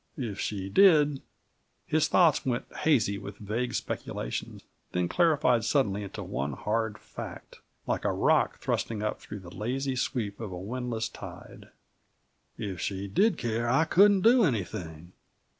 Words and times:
If 0.17 0.39
she 0.39 0.67
did" 0.67 1.21
His 1.85 2.07
thoughts 2.07 2.43
went 2.43 2.65
hazy 2.75 3.19
with 3.19 3.37
vague 3.37 3.75
speculation, 3.75 4.61
then 4.93 5.07
clarified 5.07 5.63
suddenly 5.63 6.01
into 6.01 6.23
one 6.23 6.53
hard 6.53 6.97
fact, 6.97 7.59
like 7.85 8.03
a 8.03 8.11
rock 8.11 8.57
thrusting 8.57 9.03
up 9.03 9.21
through 9.21 9.41
the 9.41 9.53
lazy 9.55 9.95
sweep 9.95 10.39
of 10.39 10.51
a 10.51 10.57
windless 10.57 11.07
tide. 11.07 11.69
"If 12.57 12.81
she 12.81 13.07
did 13.07 13.37
care, 13.37 13.69
I 13.69 13.85
couldn't 13.85 14.21
do 14.21 14.43
anything. 14.43 15.13